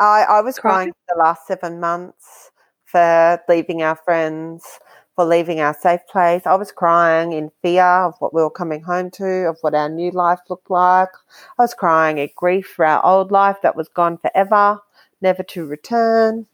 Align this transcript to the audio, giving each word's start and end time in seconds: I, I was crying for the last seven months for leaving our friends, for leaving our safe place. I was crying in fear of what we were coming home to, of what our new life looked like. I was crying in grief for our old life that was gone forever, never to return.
I, 0.00 0.22
I 0.22 0.40
was 0.40 0.58
crying 0.58 0.92
for 0.92 1.14
the 1.14 1.20
last 1.22 1.46
seven 1.46 1.80
months 1.80 2.50
for 2.86 3.40
leaving 3.48 3.82
our 3.82 3.96
friends, 3.96 4.64
for 5.14 5.24
leaving 5.26 5.60
our 5.60 5.74
safe 5.74 6.00
place. 6.10 6.42
I 6.46 6.56
was 6.56 6.72
crying 6.72 7.32
in 7.32 7.50
fear 7.62 7.84
of 7.84 8.14
what 8.18 8.34
we 8.34 8.42
were 8.42 8.50
coming 8.50 8.82
home 8.82 9.10
to, 9.12 9.48
of 9.48 9.58
what 9.60 9.74
our 9.74 9.90
new 9.90 10.10
life 10.10 10.40
looked 10.48 10.70
like. 10.70 11.10
I 11.58 11.62
was 11.62 11.74
crying 11.74 12.18
in 12.18 12.30
grief 12.36 12.66
for 12.66 12.86
our 12.86 13.04
old 13.04 13.30
life 13.30 13.58
that 13.62 13.76
was 13.76 13.88
gone 13.88 14.18
forever, 14.18 14.80
never 15.20 15.42
to 15.44 15.66
return. 15.66 16.46